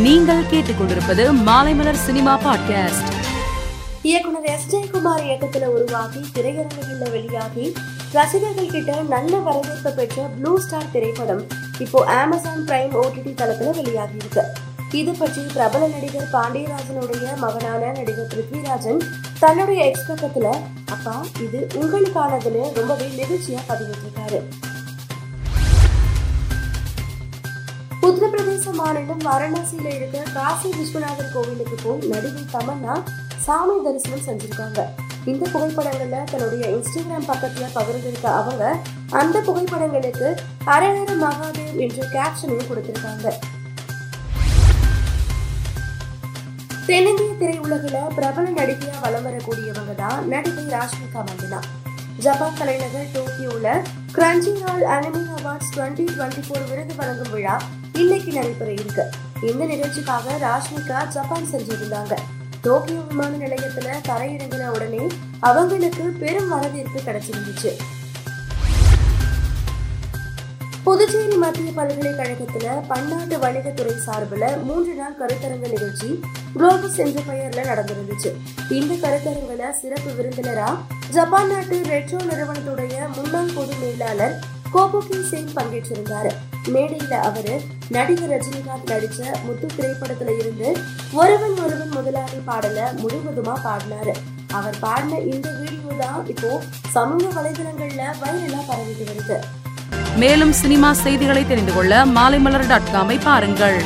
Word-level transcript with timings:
நீங்கள் 0.00 0.42
கேட்டுக்கொண்டிருப்பது 0.42 1.32
Maalaimalar 1.46 2.04
cinema 2.04 2.38
podcast. 2.38 3.10
இயக்குனர் 4.02 4.42
எஸ். 4.42 4.76
ஜெயக்குமார் 4.76 5.24
இயக்கத்தில் 5.24 5.66
உருவாகி 5.66 6.20
திரையரங்குகளில் 6.32 7.10
வெளியாகி 7.10 7.74
ரசிகர்கள் 8.12 8.70
கிட்ட 8.70 9.02
நல்ல 9.08 9.36
வரவேற்பு 9.38 9.90
பெற்ற 9.90 10.22
ப்ளூ 10.22 10.58
ஸ்டார் 10.58 10.90
திரைப்படம் 10.92 11.46
இப்போ 11.78 12.04
அமேசான் 12.04 12.64
பிரைம் 12.66 12.92
ஓடிடி 12.92 13.34
தளத்தில் 13.34 13.82
வெளியாகி 13.82 14.16
இருக்கு. 14.16 14.42
இது 14.92 15.12
பற்றி 15.12 15.40
பிரபல 15.52 15.86
நடிகர் 15.86 16.28
பாண்டியராஜனுடைய 16.32 17.36
மகனான 17.36 17.92
நடிகர் 17.92 18.30
பிருத்விராஜன் 18.34 19.00
தன்னுடைய 19.38 19.84
எக்ஸ் 19.84 20.10
அப்பா 20.86 21.24
இது 21.40 21.66
உங்களுக்கானதுன்னு 21.74 22.74
ரொம்பவே 22.74 23.06
நெகிழ்ச்சியா 23.06 23.58
பதிவிட்டிருக்காரு. 23.68 24.69
உத்தரப்பிரதேச 28.08 28.66
மாநிலம் 28.80 29.24
வாரணாசியில 29.26 29.88
இருக்க 29.96 30.18
காசி 30.36 30.68
விஸ்வநாதர் 30.78 31.32
கோவிலுக்கு 31.34 31.76
போய் 31.84 32.08
நடிகை 32.12 32.44
தமன்னா 32.54 32.94
சாமி 33.46 33.74
தரிசனம் 33.86 34.24
செஞ்சிருக்காங்க. 34.26 34.80
இந்த 35.30 35.44
புகைப்படங்கள்ல 35.54 36.18
தன்னுடைய 36.30 36.64
இன்ஸ்டாகிராம் 36.76 37.26
பக்கத்துல 37.30 37.66
பகிர்ந்திருக்க 37.76 38.28
அவங்க 38.40 38.64
அந்த 39.20 39.36
புகைப்படங்களுக்கு 39.48 40.28
அரஹர 40.74 41.10
மகாதேவ் 41.24 41.80
என்ற 41.86 41.98
கேப்ஷனையும் 42.14 42.70
கொடுத்திருக்காங்க. 42.70 43.26
தென்னிந்திய 46.88 47.32
திரையுலகில 47.40 47.98
பிரபல 48.16 48.46
நடிகையா 48.58 48.96
வலம் 49.04 49.26
வரக்கூடியவங்க 49.28 49.92
தான் 50.02 50.22
நடிகை 50.32 50.64
ராஷ்மிகா 50.76 51.20
மந்தனா 51.28 51.60
ஜப்பான் 52.24 52.58
தலைநகர் 52.60 53.12
டோக்கியோல 53.12 53.66
Crunchyroll 54.62 54.86
anime 54.94 55.22
awards 55.36 55.70
twenty 55.76 56.04
twenty 56.16 56.42
four 56.46 56.66
விருது 56.70 56.94
வழங்கும் 57.00 57.32
விழா 57.34 57.54
இன்னைக்கு 58.00 58.32
நடைபெற 58.32 58.70
இருக்கு. 58.72 59.04
இந்த 59.48 59.64
நிகழ்ச்சிக்காக 59.64 60.36
ராஷ்மிகா 60.44 60.98
ஜப்பான் 61.14 61.48
சென்றிருந்தாங்க. 61.52 62.14
டோக்கியோ 62.64 63.00
விமான 63.08 63.32
நிலையத்துல 63.36 63.88
தரையிறங்கின 64.08 64.68
உடனே 64.74 65.02
அவங்களுக்கு 65.48 66.04
பெரும் 66.22 66.48
வரவேற்பு 66.48 67.00
கிடைச்சிருந்துச்சு. 67.06 67.72
புதுச்சேரி 70.84 71.36
மத்திய 71.36 71.70
பல்கலைக்கழகத்துல 71.78 72.68
பன்னாட்டு 72.88 73.36
வணிகத்துறை 73.38 73.96
சார்பில் 74.06 74.46
மூன்று 74.68 74.94
நாள் 74.94 75.18
கருத்தரங்க 75.20 75.66
நிகழ்ச்சி 75.74 76.08
குளோபஸ் 76.54 77.00
என்ற 77.04 77.20
பெயர்ல 77.28 77.66
நடந்திருந்துச்சு. 77.72 78.32
இந்த 78.78 78.94
கருத்தரங்குல 79.04 79.70
சிறப்பு 79.80 80.12
விருந்தினரா 80.20 80.70
ஜப்பான் 81.10 81.52
நாட்டு 81.52 81.78
ரெட்ரோ 81.92 82.22
நிறுவனத்துடைய 82.30 82.96
முன்னாள் 83.16 83.54
பொது 83.54 83.76
மேலாளர் 83.82 84.36
கோபுகி 84.72 85.18
சிங் 85.30 85.52
பங்கேற்றிருந்தாரு. 85.56 86.30
மேடையில 86.74 87.14
அவரு 87.28 87.54
நடிகர் 87.88 88.32
ரஜினிகாந்த் 88.32 88.90
நடிச்ச 88.92 89.20
முத்து 89.46 89.66
திரைப்படத்துல 89.76 90.34
இருந்து 90.38 90.68
ஒருவன் 91.12 91.56
ஒருவன் 91.64 91.88
முதலாளி 91.88 92.40
பாடல 92.48 92.80
முழுவதுமா 93.02 93.54
பாடினாரு. 93.66 94.14
அவர் 94.58 94.76
பாடின 94.80 95.18
இந்த 95.32 95.48
வீடியோ 95.60 95.90
தான் 95.98 96.20
இப்போ 96.26 96.50
சமூக 96.96 97.24
வலைதளங்கள்ல 97.36 98.04
வைரலா 98.22 98.60
பரவிட்டு 98.70 99.06
வருது. 99.10 99.38
மேலும் 100.16 100.52
சினிமா 100.52 100.92
செய்திகளை 100.92 101.46
தெரிந்து 101.46 101.74
கொள்ள 101.74 102.04
மாலைமலர் 102.16 102.68
டாட் 102.68 102.92
காமை 102.94 103.18
பாருங்கள். 103.24 103.80